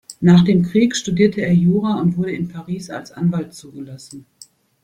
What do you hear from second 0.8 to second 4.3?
studierte er Jura und wurde in Paris als Anwalt zugelassen.